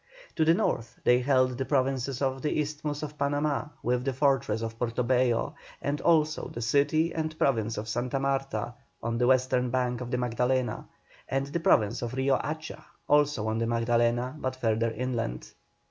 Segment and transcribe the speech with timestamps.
[0.37, 4.63] To the north they held the Provinces of the Isthmus of Panama, with the fortress
[4.63, 10.01] of Portobello, and also the city and Province of Santa Marta on the western bank
[10.01, 10.87] of the Magdalena,
[11.29, 15.51] and the Province of Rio Hacha, also on the Magdalena, but further inland.